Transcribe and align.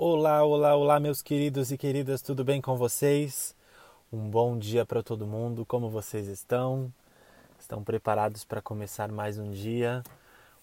Olá, 0.00 0.44
olá, 0.44 0.76
olá, 0.76 1.00
meus 1.00 1.20
queridos 1.20 1.72
e 1.72 1.76
queridas, 1.76 2.22
tudo 2.22 2.44
bem 2.44 2.60
com 2.60 2.76
vocês? 2.76 3.52
Um 4.12 4.30
bom 4.30 4.56
dia 4.56 4.86
para 4.86 5.02
todo 5.02 5.26
mundo, 5.26 5.66
como 5.66 5.90
vocês 5.90 6.28
estão? 6.28 6.94
Estão 7.58 7.82
preparados 7.82 8.44
para 8.44 8.62
começar 8.62 9.10
mais 9.10 9.40
um 9.40 9.50
dia? 9.50 10.04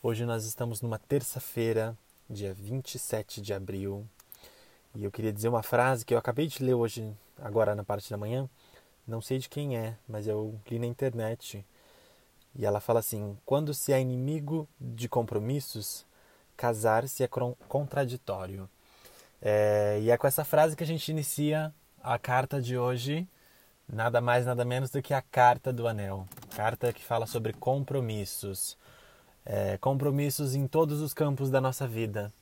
Hoje 0.02 0.24
nós 0.24 0.46
estamos 0.46 0.82
numa 0.82 0.98
terça-feira, 0.98 1.98
dia 2.30 2.54
27 2.54 3.42
de 3.42 3.54
abril, 3.54 4.08
e 4.96 5.04
eu 5.04 5.12
queria 5.12 5.34
dizer 5.34 5.50
uma 5.50 5.62
frase 5.62 6.06
que 6.06 6.14
eu 6.14 6.18
acabei 6.18 6.48
de 6.48 6.64
ler 6.64 6.76
hoje, 6.76 7.14
agora 7.38 7.76
na 7.76 7.84
parte 7.84 8.10
da 8.10 8.16
manhã, 8.16 8.50
não 9.06 9.20
sei 9.20 9.38
de 9.38 9.50
quem 9.50 9.76
é, 9.78 9.98
mas 10.08 10.28
eu 10.28 10.58
li 10.72 10.80
na 10.80 10.86
internet, 10.86 11.66
e 12.56 12.66
ela 12.66 12.80
fala 12.80 13.02
assim: 13.02 13.38
quando 13.46 13.74
se 13.74 13.92
é 13.92 14.00
inimigo 14.00 14.66
de 14.80 15.10
compromissos, 15.10 16.06
casar-se 16.56 17.22
é 17.22 17.28
contraditório. 17.68 18.70
É, 19.48 20.00
e 20.02 20.10
é 20.10 20.18
com 20.18 20.26
essa 20.26 20.44
frase 20.44 20.76
que 20.76 20.84
a 20.84 20.88
gente 20.88 21.08
inicia 21.12 21.72
a 22.02 22.18
carta 22.18 22.60
de 22.60 22.76
hoje, 22.76 23.30
nada 23.88 24.20
mais, 24.20 24.44
nada 24.44 24.66
menos 24.66 24.90
do 24.90 25.04
que 25.04 25.14
a 25.14 25.22
carta 25.22 25.72
do 25.72 25.88
anel. 25.88 26.28
Carta 26.56 26.92
que 26.92 27.06
fala 27.06 27.28
sobre 27.28 27.54
compromissos. 27.54 28.76
É, 29.46 29.78
compromissos 29.78 30.56
em 30.56 30.66
todos 30.68 31.00
os 31.00 31.14
campos 31.14 31.52
da 31.52 31.62
nossa 31.62 31.88
vida: 31.88 32.34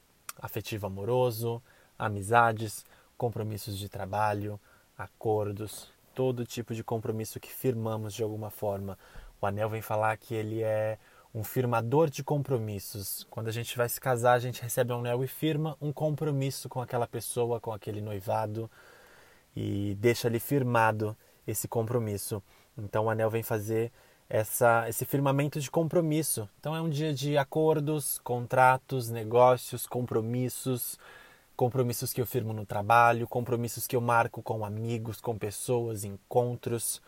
afetivo 0.42 0.88
amoroso, 0.88 1.62
amizades, 2.00 2.86
compromissos 3.18 3.78
de 3.78 3.90
trabalho, 3.90 4.58
acordos, 4.98 5.92
todo 6.16 6.46
tipo 6.46 6.74
de 6.74 6.86
compromisso 6.86 7.38
que 7.38 7.52
firmamos 7.52 8.14
de 8.14 8.24
alguma 8.24 8.50
forma. 8.50 8.98
O 9.42 9.46
anel 9.46 9.70
vem 9.70 9.82
falar 9.82 10.16
que 10.16 10.34
ele 10.34 10.64
é 10.64 10.98
um 11.34 11.44
firmador 11.44 12.10
de 12.10 12.24
compromissos. 12.24 13.26
Quando 13.30 13.48
a 13.48 13.52
gente 13.52 13.76
vai 13.76 13.90
se 13.90 14.00
casar, 14.00 14.34
a 14.34 14.40
gente 14.40 14.62
recebe 14.62 14.94
um 14.94 15.00
anel 15.00 15.24
e 15.24 15.28
firma 15.28 15.76
um 15.82 15.92
compromisso 15.92 16.70
com 16.70 16.80
aquela 16.80 17.08
pessoa, 17.08 17.60
com 17.60 17.72
aquele 17.72 18.02
noivado 18.02 18.70
e 19.56 19.96
deixa 20.00 20.28
ali 20.28 20.40
firmado 20.40 21.18
esse 21.48 21.68
compromisso. 21.68 22.42
Então 22.78 23.06
o 23.06 23.10
anel 23.10 23.30
vem 23.30 23.44
fazer 23.44 23.92
essa, 24.30 24.88
esse 24.88 25.06
firmamento 25.06 25.60
de 25.60 25.70
compromisso. 25.70 26.48
Então 26.60 26.76
é 26.76 26.82
um 26.82 26.90
dia 26.90 27.14
de 27.14 27.38
acordos, 27.38 28.20
contratos, 28.24 29.10
negócios, 29.10 29.88
compromissos, 29.88 31.00
compromissos 31.56 32.14
que 32.14 32.22
eu 32.22 32.26
firmo 32.26 32.54
no 32.54 32.66
trabalho, 32.66 33.28
compromissos 33.28 33.88
que 33.88 33.96
eu 33.96 34.02
marco 34.02 34.42
com 34.42 34.66
amigos, 34.66 35.20
com 35.20 35.38
pessoas, 35.38 36.04
encontros. 36.04 37.02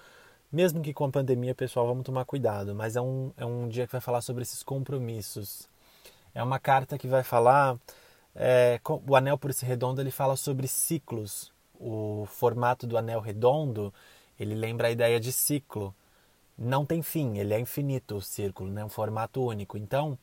Mesmo 0.55 0.81
que 0.81 0.93
com 0.93 1.03
a 1.03 1.11
pandemia, 1.11 1.53
pessoal, 1.53 1.85
vamos 1.85 2.05
tomar 2.05 2.23
cuidado, 2.23 2.73
mas 2.73 2.95
é 2.95 3.01
um, 3.01 3.29
é 3.35 3.45
um 3.45 3.67
dia 3.67 3.85
que 3.85 3.91
vai 3.91 3.99
falar 3.99 4.21
sobre 4.21 4.41
esses 4.41 4.63
compromissos. 4.63 5.67
É 6.33 6.41
uma 6.41 6.59
carta 6.59 6.97
que 6.97 7.09
vai 7.09 7.23
falar. 7.23 7.77
É, 8.33 8.79
o 9.05 9.17
anel 9.17 9.37
por 9.37 9.49
esse 9.49 9.65
redondo 9.65 9.99
ele 9.99 10.11
fala 10.11 10.37
sobre 10.37 10.65
ciclos. 10.69 11.51
O 11.77 12.25
formato 12.27 12.87
do 12.87 12.97
anel 12.97 13.19
redondo 13.19 13.93
ele 14.39 14.55
lembra 14.55 14.87
a 14.87 14.91
ideia 14.91 15.19
de 15.19 15.29
ciclo. 15.29 15.93
Não 16.57 16.85
tem 16.85 17.01
fim, 17.01 17.37
ele 17.37 17.53
é 17.53 17.59
infinito 17.59 18.15
o 18.15 18.21
círculo, 18.21 18.71
né? 18.71 18.85
um 18.85 18.87
formato 18.87 19.43
único. 19.45 19.77
Então, 19.77 20.17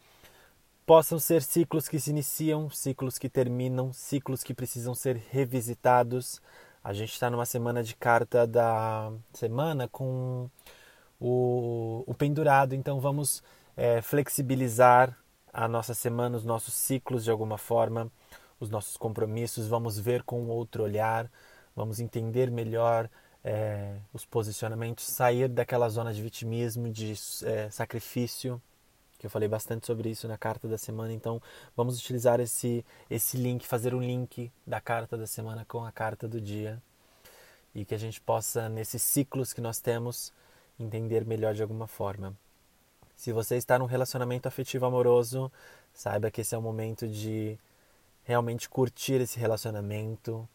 possam 0.86 1.18
ser 1.18 1.42
ciclos 1.42 1.90
que 1.90 2.00
se 2.00 2.08
iniciam, 2.08 2.70
ciclos 2.70 3.18
que 3.18 3.28
terminam, 3.28 3.92
ciclos 3.92 4.42
que 4.42 4.54
precisam 4.54 4.94
ser 4.94 5.22
revisitados, 5.30 6.40
a 6.82 6.92
gente 6.92 7.12
está 7.12 7.30
numa 7.30 7.46
semana 7.46 7.82
de 7.82 7.94
carta 7.94 8.46
da 8.46 9.12
semana 9.32 9.88
com 9.88 10.50
o, 11.20 12.02
o 12.06 12.14
pendurado, 12.14 12.74
então 12.74 13.00
vamos 13.00 13.42
é, 13.76 14.02
flexibilizar 14.02 15.16
a 15.52 15.68
nossa 15.68 15.94
semana, 15.94 16.36
os 16.36 16.44
nossos 16.44 16.74
ciclos 16.74 17.24
de 17.24 17.30
alguma 17.30 17.56
forma, 17.56 18.10
os 18.58 18.68
nossos 18.70 18.96
compromissos, 18.96 19.68
vamos 19.68 19.98
ver 19.98 20.22
com 20.24 20.48
outro 20.48 20.82
olhar, 20.82 21.30
vamos 21.76 22.00
entender 22.00 22.50
melhor 22.50 23.08
é, 23.44 23.96
os 24.12 24.24
posicionamentos, 24.24 25.04
sair 25.04 25.48
daquela 25.48 25.88
zona 25.88 26.12
de 26.12 26.22
vitimismo, 26.22 26.90
de 26.90 27.14
é, 27.44 27.70
sacrifício 27.70 28.60
que 29.22 29.26
eu 29.26 29.30
falei 29.30 29.48
bastante 29.48 29.86
sobre 29.86 30.10
isso 30.10 30.26
na 30.26 30.36
carta 30.36 30.66
da 30.66 30.76
semana, 30.76 31.12
então 31.12 31.40
vamos 31.76 31.96
utilizar 31.96 32.40
esse, 32.40 32.84
esse 33.08 33.36
link, 33.36 33.64
fazer 33.64 33.94
um 33.94 34.00
link 34.00 34.50
da 34.66 34.80
carta 34.80 35.16
da 35.16 35.28
semana 35.28 35.64
com 35.64 35.84
a 35.84 35.92
carta 35.92 36.26
do 36.26 36.40
dia 36.40 36.82
e 37.72 37.84
que 37.84 37.94
a 37.94 37.98
gente 37.98 38.20
possa, 38.20 38.68
nesses 38.68 39.00
ciclos 39.00 39.52
que 39.52 39.60
nós 39.60 39.78
temos, 39.78 40.32
entender 40.76 41.24
melhor 41.24 41.54
de 41.54 41.62
alguma 41.62 41.86
forma. 41.86 42.36
Se 43.14 43.30
você 43.30 43.54
está 43.56 43.78
num 43.78 43.84
relacionamento 43.84 44.48
afetivo 44.48 44.86
amoroso, 44.86 45.52
saiba 45.94 46.28
que 46.28 46.40
esse 46.40 46.56
é 46.56 46.58
o 46.58 46.62
momento 46.62 47.06
de 47.06 47.56
realmente 48.24 48.68
curtir 48.68 49.20
esse 49.20 49.38
relacionamento, 49.38 50.48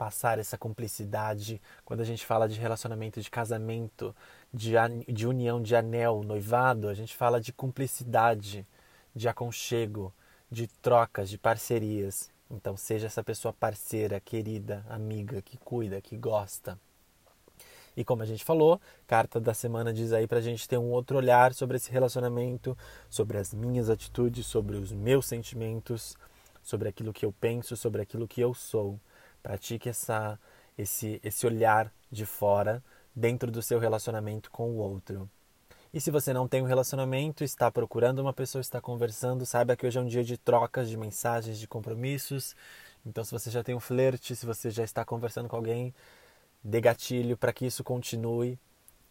passar 0.00 0.38
essa 0.38 0.56
cumplicidade. 0.56 1.60
Quando 1.84 2.00
a 2.00 2.04
gente 2.04 2.24
fala 2.24 2.48
de 2.48 2.58
relacionamento 2.58 3.20
de 3.20 3.28
casamento, 3.28 4.16
de, 4.50 4.72
de 5.06 5.26
união 5.26 5.60
de 5.60 5.76
anel, 5.76 6.22
noivado, 6.24 6.88
a 6.88 6.94
gente 6.94 7.14
fala 7.14 7.38
de 7.38 7.52
cumplicidade, 7.52 8.66
de 9.14 9.28
aconchego, 9.28 10.10
de 10.50 10.66
trocas, 10.66 11.28
de 11.28 11.36
parcerias. 11.36 12.30
Então, 12.50 12.78
seja 12.78 13.08
essa 13.08 13.22
pessoa 13.22 13.52
parceira, 13.52 14.18
querida, 14.18 14.86
amiga, 14.88 15.42
que 15.42 15.58
cuida, 15.58 16.00
que 16.00 16.16
gosta. 16.16 16.78
E 17.94 18.02
como 18.02 18.22
a 18.22 18.26
gente 18.26 18.42
falou, 18.42 18.80
carta 19.06 19.38
da 19.38 19.52
semana 19.52 19.92
diz 19.92 20.14
aí 20.14 20.26
pra 20.26 20.40
gente 20.40 20.66
ter 20.66 20.78
um 20.78 20.92
outro 20.92 21.18
olhar 21.18 21.52
sobre 21.52 21.76
esse 21.76 21.90
relacionamento, 21.90 22.74
sobre 23.10 23.36
as 23.36 23.52
minhas 23.52 23.90
atitudes, 23.90 24.46
sobre 24.46 24.78
os 24.78 24.92
meus 24.92 25.26
sentimentos, 25.26 26.16
sobre 26.62 26.88
aquilo 26.88 27.12
que 27.12 27.26
eu 27.26 27.32
penso, 27.32 27.76
sobre 27.76 28.00
aquilo 28.00 28.26
que 28.26 28.40
eu 28.40 28.54
sou. 28.54 28.98
Pratique 29.42 29.88
essa, 29.88 30.38
esse, 30.76 31.20
esse 31.22 31.46
olhar 31.46 31.92
de 32.10 32.26
fora 32.26 32.82
dentro 33.14 33.50
do 33.50 33.62
seu 33.62 33.78
relacionamento 33.78 34.50
com 34.50 34.70
o 34.70 34.76
outro. 34.76 35.28
E 35.92 36.00
se 36.00 36.10
você 36.10 36.32
não 36.32 36.46
tem 36.46 36.62
um 36.62 36.66
relacionamento, 36.66 37.42
está 37.42 37.70
procurando 37.70 38.20
uma 38.20 38.32
pessoa, 38.32 38.60
está 38.60 38.80
conversando, 38.80 39.44
saiba 39.44 39.74
que 39.74 39.84
hoje 39.84 39.98
é 39.98 40.00
um 40.00 40.06
dia 40.06 40.22
de 40.22 40.36
trocas 40.36 40.88
de 40.88 40.96
mensagens, 40.96 41.58
de 41.58 41.66
compromissos. 41.66 42.54
Então, 43.04 43.24
se 43.24 43.32
você 43.32 43.50
já 43.50 43.64
tem 43.64 43.74
um 43.74 43.80
flerte, 43.80 44.36
se 44.36 44.46
você 44.46 44.70
já 44.70 44.84
está 44.84 45.04
conversando 45.04 45.48
com 45.48 45.56
alguém, 45.56 45.92
dê 46.62 46.80
gatilho 46.80 47.36
para 47.36 47.52
que 47.52 47.66
isso 47.66 47.82
continue, 47.82 48.56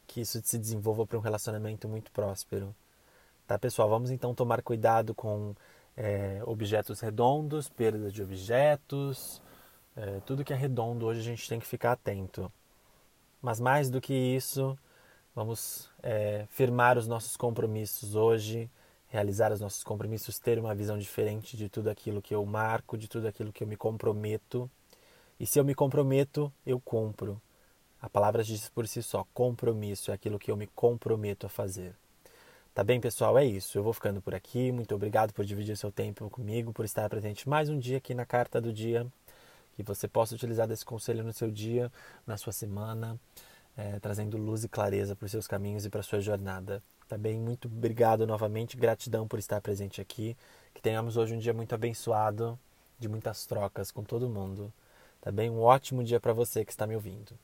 que 0.07 0.21
isso 0.21 0.41
se 0.43 0.57
desenvolva 0.57 1.05
para 1.05 1.17
um 1.17 1.21
relacionamento 1.21 1.87
muito 1.87 2.11
próspero. 2.11 2.73
Tá, 3.45 3.59
pessoal? 3.59 3.89
Vamos 3.89 4.09
então 4.09 4.33
tomar 4.33 4.61
cuidado 4.61 5.13
com 5.13 5.53
é, 5.97 6.41
objetos 6.45 7.01
redondos, 7.01 7.67
perda 7.67 8.09
de 8.09 8.23
objetos, 8.23 9.41
é, 9.99 10.21
tudo 10.21 10.45
que 10.45 10.53
é 10.53 10.55
redondo 10.55 11.05
hoje 11.05 11.19
a 11.19 11.23
gente 11.23 11.47
tem 11.47 11.59
que 11.59 11.65
ficar 11.65 11.91
atento. 11.91 12.51
Mas 13.41 13.59
mais 13.59 13.89
do 13.89 13.99
que 13.99 14.13
isso, 14.13 14.77
vamos 15.35 15.89
é, 16.01 16.45
firmar 16.49 16.97
os 16.97 17.05
nossos 17.05 17.35
compromissos 17.35 18.15
hoje, 18.15 18.69
realizar 19.07 19.51
os 19.51 19.59
nossos 19.59 19.83
compromissos, 19.83 20.39
ter 20.39 20.57
uma 20.57 20.73
visão 20.73 20.97
diferente 20.97 21.57
de 21.57 21.67
tudo 21.67 21.89
aquilo 21.89 22.21
que 22.21 22.33
eu 22.33 22.45
marco, 22.45 22.97
de 22.97 23.09
tudo 23.09 23.27
aquilo 23.27 23.51
que 23.51 23.61
eu 23.63 23.67
me 23.67 23.75
comprometo. 23.75 24.71
E 25.37 25.45
se 25.45 25.59
eu 25.59 25.65
me 25.65 25.75
comprometo, 25.75 26.51
eu 26.65 26.79
cumpro. 26.79 27.41
A 28.01 28.09
palavra 28.09 28.41
diz 28.41 28.69
por 28.69 28.87
si 28.87 29.03
só: 29.03 29.25
compromisso 29.33 30.11
é 30.11 30.13
aquilo 30.13 30.39
que 30.39 30.49
eu 30.49 30.55
me 30.55 30.67
comprometo 30.67 31.45
a 31.45 31.49
fazer. 31.49 31.93
Tá 32.73 32.83
bem, 32.85 33.01
pessoal? 33.01 33.37
É 33.37 33.45
isso. 33.45 33.77
Eu 33.77 33.83
vou 33.83 33.91
ficando 33.91 34.21
por 34.21 34.33
aqui. 34.33 34.71
Muito 34.71 34.95
obrigado 34.95 35.33
por 35.33 35.43
dividir 35.43 35.75
seu 35.75 35.91
tempo 35.91 36.29
comigo, 36.29 36.71
por 36.71 36.85
estar 36.85 37.09
presente 37.09 37.49
mais 37.49 37.69
um 37.69 37.77
dia 37.77 37.97
aqui 37.97 38.13
na 38.13 38.25
Carta 38.25 38.61
do 38.61 38.71
Dia 38.71 39.05
que 39.79 39.83
você 39.83 40.09
possa 40.09 40.35
utilizar 40.35 40.67
desse 40.67 40.83
conselho 40.83 41.23
no 41.23 41.31
seu 41.31 41.49
dia, 41.49 41.89
na 42.27 42.35
sua 42.35 42.51
semana, 42.51 43.17
é, 43.77 43.97
trazendo 43.99 44.37
luz 44.37 44.65
e 44.65 44.67
clareza 44.67 45.15
para 45.15 45.25
os 45.25 45.31
seus 45.31 45.47
caminhos 45.47 45.85
e 45.85 45.89
para 45.89 46.01
a 46.01 46.03
sua 46.03 46.19
jornada. 46.19 46.83
Também 47.07 47.39
muito 47.39 47.69
obrigado 47.69 48.27
novamente, 48.27 48.75
gratidão 48.75 49.25
por 49.25 49.39
estar 49.39 49.61
presente 49.61 50.01
aqui. 50.01 50.35
Que 50.73 50.81
tenhamos 50.81 51.15
hoje 51.15 51.33
um 51.33 51.39
dia 51.39 51.53
muito 51.53 51.73
abençoado, 51.73 52.59
de 52.99 53.07
muitas 53.07 53.45
trocas 53.45 53.89
com 53.89 54.03
todo 54.03 54.29
mundo. 54.29 54.71
Tá 55.21 55.31
bem? 55.31 55.49
Um 55.49 55.61
ótimo 55.61 56.03
dia 56.03 56.19
para 56.19 56.33
você 56.33 56.65
que 56.65 56.71
está 56.71 56.85
me 56.85 56.95
ouvindo. 56.95 57.39